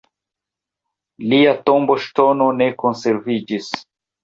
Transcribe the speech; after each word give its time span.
Lia 1.33 1.51
tomboŝtono 1.69 2.49
ne 2.63 2.73
konserviĝis. 2.87 3.71